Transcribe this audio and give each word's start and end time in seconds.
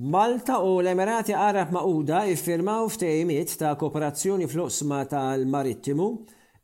Malta 0.00 0.62
u 0.62 0.78
l-Emirati 0.80 1.32
Arab 1.34 1.72
Mauda 1.72 2.20
iffirmaw 2.30 2.86
ftejmiet 2.88 3.50
ta' 3.58 3.72
kooperazzjoni 3.74 4.46
fl 4.46 4.60
osma 4.62 5.00
tal-marittimu, 5.10 6.04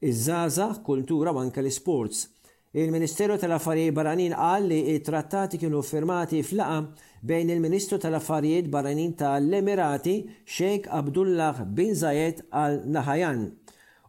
iż-żaza, 0.06 0.68
kultura 0.86 1.32
u 1.34 1.40
anke 1.42 1.58
l-sports. 1.64 2.28
Il-Ministeru 2.72 3.34
tal-Affarijiet 3.42 3.90
Barranin 3.96 4.36
qal 4.38 4.68
li 4.70 4.78
it-trattati 4.94 5.58
kienu 5.58 5.80
firmati 5.82 6.44
fl-laqa 6.46 6.86
bejn 7.26 7.50
il-Ministru 7.56 7.98
tal-Affarijiet 7.98 8.68
Barranin 8.70 9.16
tal-Emirati 9.18 10.14
Sheikh 10.46 10.86
Abdullah 10.90 11.64
bin 11.66 11.90
Zayed 11.96 12.38
al 12.52 12.84
Nahajan 12.86 13.48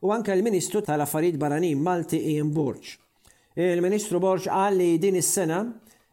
u 0.06 0.14
anke 0.14 0.36
l-Ministru 0.38 0.84
tal-Affarijiet 0.86 1.42
Barranin 1.42 1.82
Malti 1.82 2.22
Ian 2.36 2.54
Borġ. 2.54 2.94
Il-Ministru 3.58 4.22
Borġ 4.22 4.46
qal 4.52 4.78
li 4.78 4.94
din 5.02 5.18
is-sena 5.18 5.64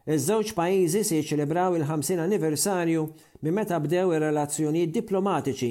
Iż-żewġ 0.03 0.49
pajjiżi 0.57 0.99
se 1.07 1.15
jiċċelebraw 1.15 1.77
il-50 1.79 2.19
anniversarju 2.19 3.03
minn 3.45 3.55
meta 3.55 3.77
bdew 3.79 4.09
ir-relazzjonijiet 4.17 4.91
diplomatiċi 4.97 5.69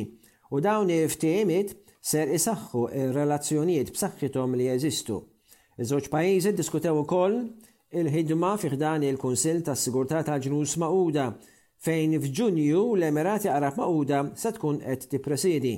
u 0.56 0.60
dawn 0.64 0.88
il-ftehimiet 0.94 1.74
ser 2.00 2.32
isaħħu 2.38 2.84
ir-relazzjonijiet 3.00 3.90
b'saħħithom 3.92 4.56
li 4.56 4.70
jeżistu. 4.70 5.18
Iż-żewġ 5.84 6.08
pajjiżi 6.16 6.54
ddiskutew 6.56 7.02
ukoll 7.02 7.36
il-ħidma 8.00 8.54
fiħdan 8.62 9.04
il-Kunsill 9.10 9.60
tas-Sigurtà 9.68 10.24
tal-Ġnus 10.30 10.78
Maquda 10.80 11.26
fejn 11.84 12.16
f'Ġunju 12.24 12.86
l-Emirati 12.96 13.52
Arab 13.52 13.76
Maquda 13.84 14.24
se 14.32 14.54
tkun 14.56 14.80
qed 14.80 15.08
tippresidi. 15.12 15.76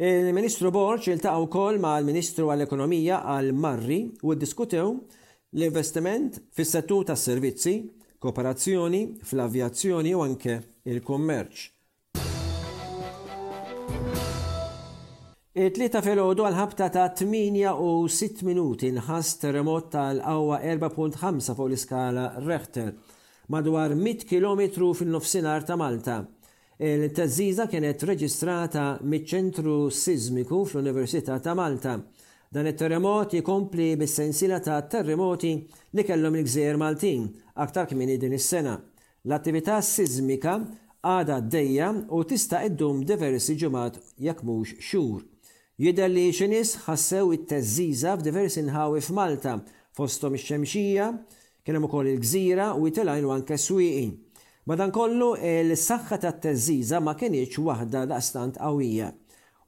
Il-Ministru 0.00 0.72
Borċ 0.72 1.12
iltaqgħu 1.18 1.50
wkoll 1.50 1.82
mal-Ministru 1.84 2.48
għall-Ekonomija 2.54 3.20
għal 3.36 3.52
Marri 3.52 4.06
u 4.24 4.32
ddiskutew 4.32 4.94
L-investiment 5.56 6.34
fis-settur 6.52 7.06
tas-servizzi, 7.08 7.72
kooperazzjoni 8.20 8.98
fl-avjazzjoni 9.24 10.10
u 10.12 10.18
anke 10.20 10.56
il-kummerċ. 10.84 11.62
It-tlieta 15.58 16.02
filgħodu 16.04 16.44
għal-ħabta 16.50 16.90
ta' 16.92 17.06
8 17.14 17.72
u 17.72 17.88
6 18.18 18.44
minuti 18.46 18.92
nħas 18.92 19.30
terremot 19.40 19.88
tal-qawwa 19.96 20.60
4.5 20.66 21.56
fuq 21.56 21.64
l-iskala 21.70 22.26
Rechter 22.44 22.92
madwar 23.48 23.96
100 23.96 24.28
km 24.28 24.92
fin-nofsinhar 25.00 25.64
ta' 25.66 25.80
Malta. 25.80 26.20
Il-tazziza 26.76 27.66
kienet 27.72 28.04
reġistrata 28.06 28.98
miċ-ċentru 29.00 29.80
sismiku 29.90 30.66
fl-Università 30.68 31.40
ta' 31.40 31.56
Malta. 31.58 31.96
Dan 32.50 32.66
it-terremot 32.66 33.32
jikompli 33.34 33.94
bis-sensila 34.00 34.60
ta' 34.64 34.80
terremoti 34.88 35.50
li 35.94 36.02
kellhom 36.08 36.34
il-gżejjer 36.38 36.78
Maltin 36.80 37.26
aktar 37.64 37.84
kmini 37.90 38.16
din 38.20 38.32
is-sena. 38.32 38.76
L-attività 39.28 39.76
sismika 39.84 40.54
għada 41.04 41.40
d-dejja 41.44 41.90
u 42.08 42.22
tista' 42.24 42.62
iddum 42.68 43.02
diversi 43.04 43.56
ġumat 43.60 44.00
jekk 44.24 44.40
mhux 44.48 44.72
xhur. 44.80 45.26
Jidher 45.78 46.08
li 46.08 46.24
xinis 46.34 46.72
ħassew 46.86 47.34
it 47.36 47.44
teżiża 47.52 48.16
f'diversi 48.18 48.64
nħawi 48.66 49.04
f'Malta 49.04 49.58
fostom 49.94 50.38
ix-xemxija, 50.40 51.10
kien 51.62 51.76
hemm 51.76 51.86
ukoll 51.90 52.08
il-gżira 52.14 52.72
u 52.74 52.88
jitilgħinu 52.88 53.34
anke 53.36 53.58
swieqi. 53.60 54.08
Madankollu 54.66 55.34
il-saħħa 55.48 56.18
tat 56.24 56.40
teżiża 56.48 56.98
ma 57.04 57.12
kienx 57.14 57.60
waħda 57.68 58.08
daqstant 58.10 58.56
qawwija. 58.60 59.12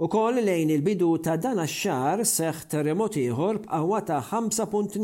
U 0.00 0.08
koll 0.08 0.40
lejn 0.44 0.70
il-bidu 0.72 1.10
ta' 1.26 1.36
dan 1.42 1.58
ax-xar 1.60 2.22
seħ 2.28 2.60
terremot 2.72 3.18
ieħor 3.20 3.58
b'qawwa 3.66 3.98
ta' 4.08 4.20
5.2 4.30 5.00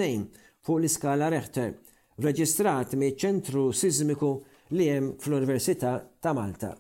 fuq 0.65 0.79
l-iskala 0.79 1.27
Rechter, 1.35 1.75
reġistrat 2.25 2.95
miċ-ċentru 2.97 3.67
sizmiku 3.77 4.31
li 4.73 4.87
hemm 4.89 5.11
fl-Università 5.21 5.99
ta' 6.01 6.33
Malta. 6.39 6.71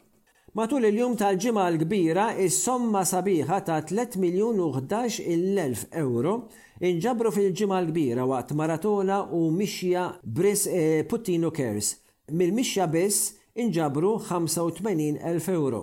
Matul 0.56 0.88
il-jum 0.88 1.12
tal-ġimgħa 1.20 1.66
l-kbira, 1.74 2.24
is-somma 2.46 3.02
sabiħa 3.10 3.58
ta' 3.68 3.82
3 3.90 4.16
miljun 4.24 4.62
u 4.64 4.70
11 4.72 5.92
euro 6.00 6.38
inġabru 6.80 7.34
fil-ġimgħa 7.36 7.82
l-kbira 7.84 8.24
waqt 8.32 8.54
maratona 8.56 9.18
u 9.28 9.42
mixja 9.52 10.06
Bris 10.24 10.64
e, 10.72 11.04
Puttino 11.04 11.52
Kers. 11.52 11.92
Mill-mixja 12.32 12.88
biss 12.96 13.34
inġabru 13.60 14.14
85 14.30 15.52
euro. 15.52 15.82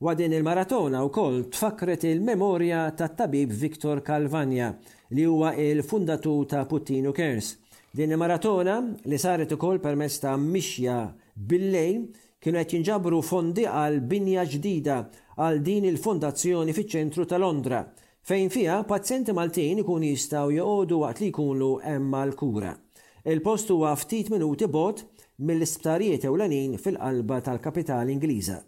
Wadin 0.00 0.32
il-maratona 0.32 1.04
u 1.04 1.08
koll 1.08 1.44
tfakret 1.52 2.02
il-memorja 2.02 2.92
ta' 2.98 3.06
tabib 3.14 3.52
Viktor 3.52 4.02
Kalvania 4.02 4.76
li 5.10 5.22
huwa 5.22 5.54
il-fundatu 5.54 6.44
ta' 6.46 6.66
Puttino 6.66 7.12
Kers. 7.12 7.58
Din 7.92 8.10
il-maratona 8.10 8.80
li 9.04 9.16
saret 9.18 9.52
ukoll 9.52 9.78
permezz 9.78 10.18
ta' 10.18 10.34
mixja 10.36 11.14
billej 11.36 12.10
kienu 12.42 12.58
qed 12.64 12.74
jinġabru 12.74 13.22
fondi 13.22 13.68
għal 13.70 14.00
binja 14.10 14.42
ġdida 14.56 14.98
għal 15.38 15.62
din 15.70 15.86
il-fondazzjoni 15.92 16.74
fiċ-ċentru 16.74 17.22
ta' 17.30 17.38
Londra 17.38 17.84
fejn 18.26 18.50
fija 18.50 18.80
pazjenti 18.90 19.30
Maltin 19.38 19.84
ikun 19.86 20.08
jistaw 20.10 20.50
joqogħdu 20.56 20.98
waqt 21.06 21.22
li 21.22 21.30
jkunu 21.30 21.70
hemm 21.86 22.18
l-kura. 22.32 22.74
Il-post 23.22 23.70
huwa 23.70 23.94
ftit 23.94 24.34
minuti 24.34 24.66
bot 24.66 25.06
mill-isptarijiet 25.38 26.26
ewlenin 26.26 26.80
fil-qalba 26.82 27.44
tal-kapitali 27.46 28.10
Ingliża. 28.18 28.62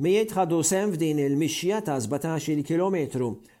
Mijiet 0.00 0.30
ħadu 0.32 0.62
sem 0.64 0.94
f'din 0.94 1.18
il-mixja 1.20 1.82
ta' 1.84 1.98
17 2.00 2.62
km 2.64 3.02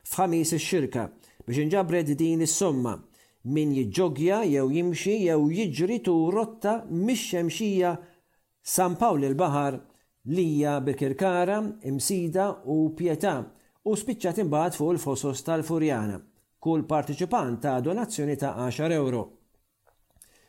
f'ħamis 0.08 0.52
ix-xirka 0.56 1.02
biex 1.44 1.58
inġabred 1.66 2.14
din 2.16 2.40
is-somma 2.46 2.94
min 3.52 3.74
jiġġogja 3.76 4.38
jew 4.48 4.62
jimxi 4.72 5.18
jew 5.26 5.50
jiġri 5.58 5.98
tu 6.06 6.14
rotta 6.32 6.72
mix-xemxija 6.88 7.90
San 8.72 8.96
Pawl 8.96 9.28
il-Bahar 9.28 9.76
lija 10.32 10.78
bikirkara, 10.84 11.58
imsida 11.92 12.48
u 12.72 12.78
pieta 12.96 13.34
u 13.84 13.92
spiċċat 14.00 14.40
imbagħad 14.40 14.78
fuq 14.80 14.94
il-fosos 14.96 15.44
tal-Furjana. 15.44 16.16
Kull 16.60 16.88
partiċipant 16.88 17.60
ta' 17.66 17.76
donazzjoni 17.84 18.40
ta' 18.40 18.54
10 18.64 18.96
euro. 19.02 19.26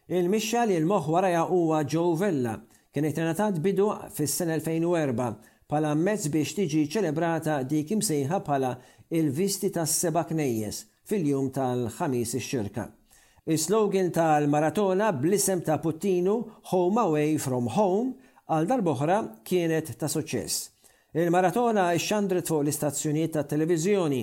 il 0.08 0.30
mixja 0.32 0.64
li 0.66 0.80
l 0.80 0.88
moħwara 0.88 1.28
waraja 1.36 1.48
huwa 1.52 1.84
Joe 1.84 2.16
Vella 2.16 2.56
kien 2.94 3.04
ittenatat 3.12 3.60
bidu 3.64 3.92
fis-sena 4.12 4.56
2004 4.64 5.51
pala 5.72 5.94
mezz 5.96 6.28
biex 6.34 6.52
tiġi 6.58 6.82
ċelebrata 6.92 7.62
dik 7.70 7.94
imsejħa 7.96 8.40
pala 8.44 8.72
il-visti 9.18 9.70
tas 9.78 9.94
seba 10.04 10.26
knejjes 10.28 10.82
fil-jum 11.08 11.48
tal-ħamis 11.56 12.34
ix-xirka. 12.40 12.86
Is-slogan 13.56 14.12
tal-maratona 14.18 15.08
blisem 15.18 15.64
ta' 15.66 15.80
Puttinu 15.84 16.36
Home 16.74 17.00
Away 17.06 17.40
from 17.42 17.72
Home 17.78 18.12
għal 18.52 18.68
darboħra 18.74 19.18
kienet 19.48 19.94
ta' 19.98 20.12
suċċess. 20.12 20.60
Il-maratona 21.24 21.88
xandret 21.96 22.52
fuq 22.52 22.66
l-istazzjoniet 22.66 23.38
ta' 23.38 23.48
televizjoni 23.52 24.22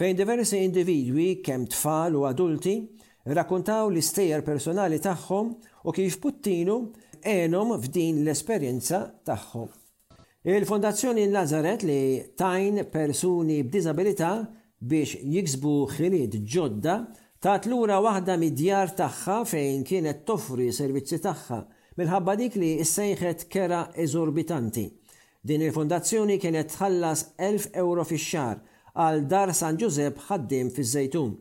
fejn 0.00 0.20
diversi 0.22 0.60
individwi 0.68 1.40
kemm 1.44 1.66
tfal 1.72 2.20
u 2.20 2.26
adulti 2.28 2.76
rakkuntaw 3.40 3.88
l-istejjer 3.88 4.44
personali 4.46 5.00
tagħhom 5.04 5.52
u 5.88 5.96
kif 5.98 6.20
Puttinu 6.22 6.82
għenhom 7.24 7.78
f'din 7.80 8.20
l-esperjenza 8.24 9.06
tagħhom. 9.28 9.79
Il-Fondazzjoni 10.42 11.26
Nazaret 11.26 11.82
li 11.82 12.32
tajn 12.34 12.86
persuni 12.88 13.58
b'dizabilità 13.68 14.38
biex 14.88 15.18
jiksbu 15.28 15.72
ħiliet 15.92 16.38
ġodda 16.48 16.94
tat 17.44 17.66
lura 17.68 17.98
waħda 18.00 18.38
mid-djar 18.40 18.94
tagħha 18.96 19.34
fejn 19.50 19.82
kienet 19.84 20.22
toffri 20.24 20.70
servizzi 20.72 21.18
tagħha 21.26 21.58
minħabba 22.00 22.38
dik 22.40 22.56
li 22.56 22.70
issejħet 22.86 23.44
kera 23.52 23.82
eżorbitanti. 24.06 24.86
Din 25.44 25.66
il-fondazzjoni 25.68 26.38
kienet 26.40 26.72
tħallas 26.72 27.24
1000 27.36 27.74
euro 27.84 28.06
fix-xar 28.08 28.62
għal 28.96 29.22
dar 29.34 29.52
San 29.54 29.76
Giuseppe 29.76 30.24
ħaddim 30.30 30.72
fiż-żejtun. 30.72 31.36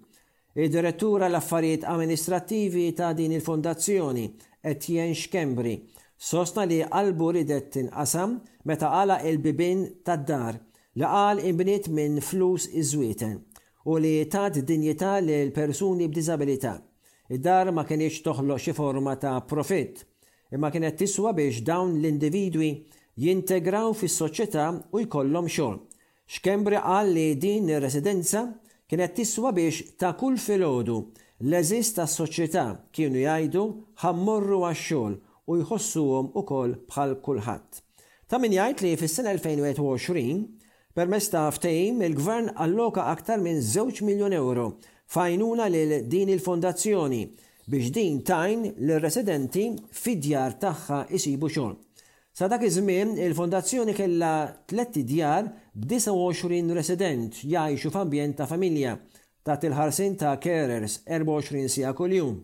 Id-direttura 0.60 1.32
l-affarijiet 1.32 1.88
amministrativi 1.88 2.90
ta' 3.00 3.14
din 3.16 3.32
il-fondazzjoni 3.40 4.28
Etienne 4.60 5.16
Kembri 5.32 5.78
Sosna 6.20 6.64
li 6.68 6.80
qalbu 6.92 7.28
ridet 7.34 7.66
tinqasam 7.74 8.32
meta 8.68 8.88
qala 8.96 9.16
il-bibin 9.30 9.80
tad-dar 10.08 10.54
li 11.00 11.06
qal 11.16 11.38
imbniet 11.50 11.86
minn 11.98 12.16
flus 12.30 12.64
iżwieten 12.82 13.36
u 13.92 13.94
li 14.04 14.12
tad 14.34 14.54
dinjità 14.68 15.14
lil 15.28 15.50
persuni 15.60 16.10
b'diżabilità. 16.12 16.74
Id-dar 17.36 17.72
ma 17.78 17.84
kienx 17.90 18.20
toħloq 18.26 18.60
xi 18.66 18.74
forma 18.80 19.14
ta' 19.24 19.38
profitt, 19.52 20.04
imma 20.56 20.72
kienet 20.74 20.98
tiswa 21.00 21.32
biex 21.38 21.62
dawn 21.70 21.92
l-individwi 22.02 22.70
jintegraw 23.24 23.94
fis-soċjetà 24.02 24.66
u 24.96 25.02
jkollhom 25.06 25.48
xogħol. 25.56 25.76
Xkembri 26.36 26.80
qal 26.84 27.10
li 27.16 27.28
din 27.46 27.70
ir-residenza 27.74 28.42
kienet 28.90 29.16
tiswa 29.22 29.54
biex 29.56 29.86
ta' 30.00 30.12
kull 30.20 30.36
filgħodu 30.50 30.98
l-eżist 31.48 31.96
tas-soċjetà 32.02 32.66
kienu 32.96 33.24
jgħidu 33.24 33.64
ħammorru 34.04 34.66
għax-xogħol 34.68 35.16
u 35.50 35.56
jħossuhom 35.58 36.28
ukoll 36.38 36.76
bħal 36.92 37.16
kulħadd. 37.26 37.80
Ta' 38.30 38.38
min 38.44 38.54
jgħid 38.54 38.84
li 38.86 38.96
fis-sena 39.02 39.32
2021 39.36 40.46
permezz 40.96 41.30
ta' 41.34 41.48
ftehim 41.56 42.02
il-gvern 42.06 42.52
alloka 42.66 43.08
aktar 43.10 43.42
minn 43.42 43.62
2 43.66 44.04
miljun 44.06 44.36
euro 44.38 44.68
fajnuna 45.10 45.66
lil 45.74 45.96
din 46.12 46.30
il-fondazzjoni 46.36 47.22
biex 47.70 47.90
din 47.94 48.22
tajn 48.26 48.68
l-residenti 48.78 49.68
fid-djar 49.94 50.56
tagħha 50.62 51.04
isibu 51.18 51.50
xogħol. 51.50 51.76
Sa 52.40 52.48
dak 52.50 52.64
iż-żmien 52.68 53.16
il-fondazzjoni 53.26 53.96
kellha 53.98 54.34
3 54.70 55.02
djar 55.10 55.50
b'29 55.74 56.76
resident 56.78 57.42
jgħixu 57.44 57.92
f'ambjent 57.94 58.38
ta' 58.42 58.50
familja 58.54 58.94
ta' 59.44 59.58
il-ħarsin 59.66 60.16
ta' 60.22 60.38
carers 60.42 61.02
24 61.10 61.66
sija 61.74 61.94
kuljum. 61.98 62.38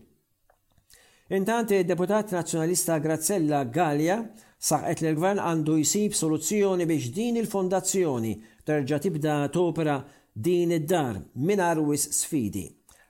Intant, 1.33 1.63
deputat 1.69 2.29
nazjonalista 2.35 2.97
Grazzella 3.01 3.63
Gallia 3.73 4.15
saħet 4.61 4.99
li 5.01 5.07
l-gvern 5.09 5.39
għandu 5.41 5.79
jisib 5.79 6.13
soluzzjoni 6.13 6.85
biex 6.85 7.07
din 7.15 7.39
il-fondazzjoni 7.41 8.33
terġa 8.63 8.99
tibda 9.01 9.37
topera 9.49 9.95
din 10.33 10.75
id-dar 10.77 11.17
minn 11.41 11.63
arwis 11.65 12.05
sfidi. 12.19 12.67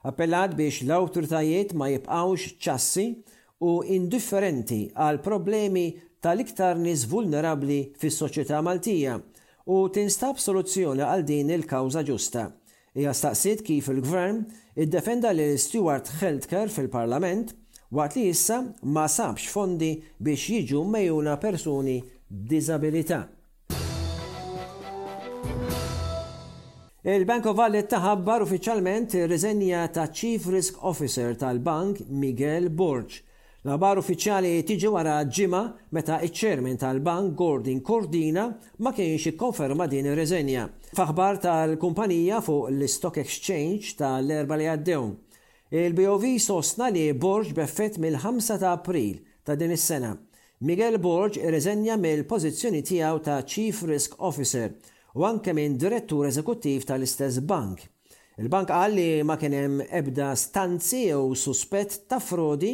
Appellat 0.07 0.56
biex 0.56 0.79
l-autoritajiet 0.88 1.73
ma 1.75 1.89
jibqawx 1.91 2.53
ċassi 2.63 3.06
u 3.67 3.81
indifferenti 3.97 4.79
għal 4.95 5.19
problemi 5.25 5.83
tal-iktar 6.23 6.79
nis 6.79 7.03
vulnerabli 7.12 7.81
fis 8.00 8.21
soċjetà 8.23 8.62
Maltija 8.63 9.17
u 9.75 9.81
tinstab 9.91 10.39
soluzzjoni 10.39 11.03
għal 11.03 11.27
din 11.27 11.51
il-kawza 11.57 12.06
ġusta. 12.07 12.47
Ija 12.95 13.12
staqsit 13.12 13.59
kif 13.67 13.91
il-gvern 13.91 14.45
iddefenda 14.85 15.35
l 15.35 15.50
Stewart 15.59 16.07
Healthcare 16.21 16.71
fil-Parlament 16.71 17.51
waqt 17.91 18.17
li 18.17 18.29
issa 18.29 18.57
ma 18.83 19.07
sabx 19.07 19.47
fondi 19.51 20.01
biex 20.19 20.47
jiġu 20.49 20.83
mejjuna 20.91 21.37
persuni 21.39 22.01
b'diżabilità. 22.29 23.21
Il-Bank 27.05 27.45
of 27.51 27.57
Valley 27.59 27.83
taħabbar 27.85 28.41
uffiċjalment 28.41 29.13
riżenja 29.29 29.83
ta' 29.93 30.07
Chief 30.09 30.41
Risk 30.49 30.79
Officer 30.81 31.35
tal-Bank 31.37 31.99
Miguel 32.09 32.69
Borg. 32.73 33.19
L-abar 33.65 33.97
uffiċjali 34.01 34.57
tiġi 34.65 34.89
wara 34.93 35.19
ġima 35.25 35.61
meta 35.93 36.17
iċ 36.25 36.33
chairman 36.33 36.77
tal-bank 36.81 37.35
Gordon 37.38 37.79
Cordina 37.85 38.47
ma 38.79 38.91
kienx 38.93 39.25
ikkonferma 39.33 39.88
din 39.89 40.09
ir-reżenja. 40.11 40.67
Faħbar 40.97 41.39
tal-kumpanija 41.45 42.41
fuq 42.45 42.71
l-Stock 42.73 43.21
Exchange 43.21 43.95
tal-erba 43.99 44.57
li 44.61 44.67
għaddew. 44.73 45.09
Il-BOV 45.75 46.24
sostna 46.39 46.88
li 46.94 47.01
Borġ 47.12 47.50
beffet 47.57 47.98
mill-5 48.00 48.45
ta' 48.62 48.68
April 48.72 49.16
ta' 49.44 49.56
din 49.60 49.74
is-sena. 49.75 50.13
Miguel 50.68 50.95
Borġ 51.04 51.36
irreżenja 51.42 51.98
mill-pożizzjoni 52.00 52.80
tiegħu 52.88 53.18
ta' 53.25 53.42
Chief 53.50 53.81
Risk 53.89 54.16
Officer 54.27 54.69
u 55.19 55.25
anke 55.27 55.51
minn 55.57 55.75
direttur 55.81 56.30
eżekuttiv 56.30 56.86
tal-istess 56.88 57.42
bank. 57.51 57.81
Il-bank 58.39 58.69
qal 58.72 58.95
li 58.95 59.07
ma 59.27 59.36
kien 59.42 59.57
hemm 59.60 59.81
ebda 60.00 60.30
stanzi 60.44 61.01
jew 61.10 61.36
suspett 61.44 61.98
ta' 62.07 62.22
frodi 62.27 62.72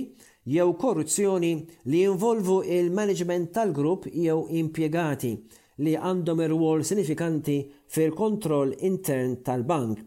jew 0.57 0.69
korruzzjoni 0.83 1.53
li 1.89 2.03
jinvolvu 2.05 2.61
il-management 2.77 3.49
tal-grupp 3.57 4.05
jew 4.13 4.45
impjegati 4.61 5.33
li 5.81 5.97
għandhom 5.97 6.45
ir-rwol 6.45 6.85
sinifikanti 6.91 7.59
fil-kontroll 7.97 8.77
intern 8.93 9.39
tal-bank 9.47 10.05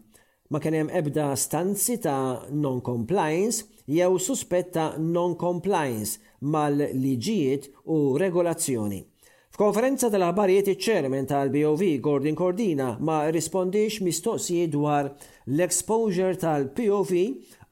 ma 0.51 0.59
kien 0.61 0.75
hemm 0.77 0.91
ebda 0.97 1.33
stanzi 1.35 1.95
ta' 2.01 2.45
non-compliance 2.63 3.63
jew 3.97 4.17
suspetta 4.25 4.83
non-compliance 4.97 6.19
mal-liġijiet 6.53 7.65
u 7.95 7.99
regolazzjoni. 8.21 8.99
F'konferenza 9.55 10.09
tal-aħbarijiet 10.13 10.69
iċ 10.73 10.79
chairman 10.85 11.27
tal-BOV 11.31 11.83
Gordon 12.07 12.37
Cordina 12.41 12.89
ma 13.09 13.17
rispondix 13.33 13.97
mistoqsijiet 14.05 14.73
dwar 14.75 15.09
l-exposure 15.47 16.35
tal-POV 16.43 17.13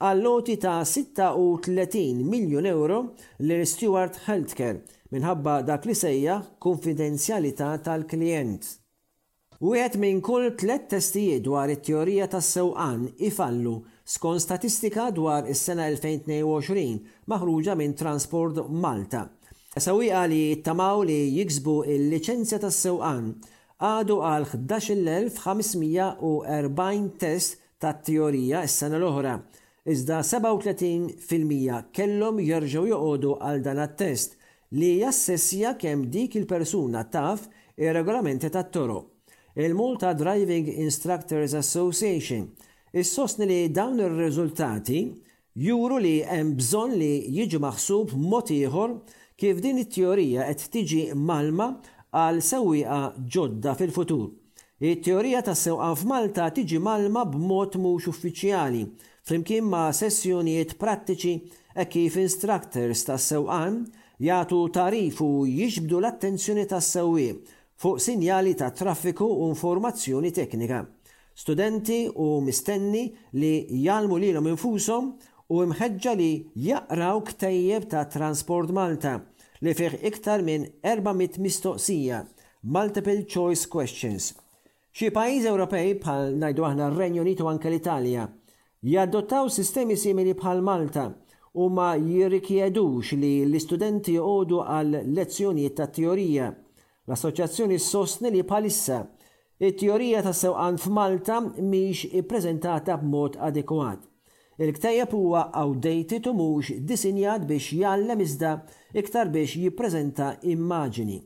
għal 0.10 0.24
noti 0.26 0.58
ta' 0.66 0.80
36 0.88 2.24
miljon 2.34 2.66
euro 2.74 3.00
l 3.40 3.62
Stewart 3.74 4.18
Healthcare 4.26 4.82
minħabba 5.14 5.60
dak 5.70 5.84
li 5.86 5.94
sejja 5.94 6.40
konfidenzjalità 6.58 7.76
tal-klient. 7.86 8.80
Wieħed 9.64 9.96
minn 10.04 10.18
kull 10.20 10.50
tliet 10.60 10.90
testijiet 10.92 11.40
dwar 11.46 11.72
it-teorija 11.72 12.26
tas-sewqan 12.34 13.06
ifallu 13.28 13.76
skont 14.14 14.42
statistika 14.44 15.04
dwar 15.16 15.46
is-sena 15.54 15.86
2022 15.94 16.98
maħruġa 17.32 17.74
minn 17.80 17.94
Transport 17.96 18.60
Malta. 18.86 19.22
Sewwieqa 19.86 20.24
li 20.28 20.42
tamaw 20.68 20.98
li 21.08 21.16
jiksbu 21.38 21.76
il-liċenzja 21.94 22.58
tas-sewqan 22.66 23.26
għadu 23.92 24.16
għal 24.34 24.48
11,540 24.58 27.08
test 27.24 27.50
ta' 27.80 27.96
teorija 28.04 28.60
s-sena 28.68 28.98
l-oħra. 29.00 29.36
Iżda 29.96 30.18
37% 30.28 31.88
kellhom 31.96 32.36
jerġgħu 32.50 32.84
joqogħdu 32.92 33.32
għal 33.40 33.62
dan 33.70 33.82
test 34.04 34.30
li 34.76 34.92
jassessja 35.06 35.70
kemm 35.80 36.02
dik 36.12 36.32
il-persuna 36.44 37.00
taf 37.16 37.40
ir-regolamenti 37.80 38.50
tat-toroq 38.60 39.06
il-Malta 39.56 40.14
Driving 40.16 40.68
Instructors 40.80 41.54
Association 41.54 42.48
Is-sostni 42.94 43.46
li 43.50 43.70
dawn 43.74 43.98
ir-riżultati 44.02 44.98
juru 45.58 45.96
li 46.04 46.12
hemm 46.30 46.52
bżonn 46.60 46.92
li 46.98 47.10
jiġu 47.36 47.60
maħsub 47.64 48.12
mod 48.22 48.50
ieħor 48.54 48.94
kif 49.42 49.62
din 49.64 49.80
it-teorija 49.82 50.46
qed 50.52 50.66
tiġi 50.76 51.00
malma 51.18 51.70
għal 52.14 52.38
sewwieqa 52.46 53.00
ġodda 53.34 53.74
fil-futur. 53.80 54.28
It-teorija 54.78 55.42
tas 55.48 55.66
sewqa 55.66 55.90
f'Malta 56.04 56.50
tiġi 56.54 56.78
malma 56.86 57.26
b'mod 57.30 57.78
mhux 57.82 58.10
uffiċjali 58.14 58.84
flimkien 59.26 59.66
ma' 59.74 59.88
sessjonijiet 59.94 60.78
prattiċi 60.82 61.34
e 61.78 61.88
kif 61.90 62.18
instructors 62.22 63.02
tas 63.10 63.26
sewqan 63.34 63.84
jagħtu 64.22 64.62
tarifu 64.78 65.32
jiġbdu 65.50 65.98
l-attenzjoni 66.00 66.70
tas 66.70 66.94
sewwieq 66.98 67.42
fuq 67.84 68.00
sinjali 68.02 68.54
ta' 68.56 68.70
traffiku 68.72 69.26
u 69.26 69.50
informazzjoni 69.50 70.32
teknika. 70.34 70.86
Studenti 71.36 72.10
u 72.16 72.42
mistenni 72.42 73.04
li 73.34 73.68
jalmu 73.70 74.16
lilhom 74.22 74.48
infushom 74.54 75.10
u 75.52 75.58
imħeġġa 75.66 76.14
li 76.20 76.30
jaqraw 76.70 77.20
ktejjeb 77.30 77.90
ta' 77.92 78.06
Transport 78.16 78.72
Malta 78.80 79.18
li 79.62 79.74
fih 79.76 79.98
iktar 80.10 80.40
minn 80.48 80.70
400 80.84 81.42
mistoqsija, 81.44 82.22
multiple 82.64 83.20
choice 83.34 83.68
questions. 83.68 84.32
Xi 84.94 85.12
pajjiż 85.14 85.52
Ewropej 85.52 85.96
bħal 86.06 86.38
ngħidu 86.40 86.68
aħna 86.70 86.88
r-Renju 86.94 87.26
Unitu 87.26 87.52
anke 87.52 87.68
l-Italja 87.68 88.30
jaddottaw 88.94 89.52
sistemi 89.58 90.00
simili 90.00 90.38
bħal 90.40 90.64
Malta 90.64 91.10
u 91.60 91.68
ma 91.68 91.92
jirrikjedux 92.00 93.18
li 93.20 93.34
l-istudenti 93.50 94.16
jgħodu 94.16 94.64
għal 94.78 95.02
lezzjonijiet 95.20 95.76
ta' 95.82 95.92
teorija 96.00 96.54
L-Assoċjazzjoni 97.08 97.78
sostni 97.84 98.30
li 98.34 98.42
palissa 98.50 98.98
it-teorija 99.70 100.22
ta' 100.24 100.32
sewqan 100.40 100.78
f'Malta 100.84 101.42
miex 101.72 102.06
ippreżentata 102.22 102.96
b'mod 103.02 103.36
adekwat. 103.50 104.00
Il-ktajjeb 104.64 105.12
huwa 105.18 105.42
outdated 105.64 106.28
u 106.32 106.36
mhux 106.38 106.72
disinjat 106.92 107.46
biex 107.50 107.68
jallem 107.82 108.22
iżda 108.26 108.54
iktar 109.02 109.32
biex 109.36 109.56
jippreżenta 109.66 110.30
immaġini. 110.54 111.20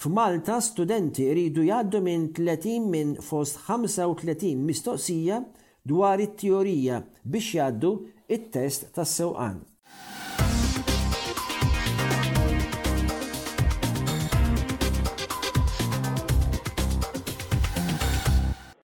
F'Malta 0.00 0.58
studenti 0.64 1.26
jridu 1.28 1.66
jaddu 1.68 2.00
minn 2.06 2.26
30 2.38 2.88
minn 2.94 3.14
fost 3.30 3.60
35 3.68 4.54
mistoqsija 4.70 5.42
dwar 5.92 6.24
it-teorija 6.26 7.02
biex 7.24 7.52
jgħaddu 7.54 7.94
it-test 8.38 8.90
tas-sewqan. 8.98 9.60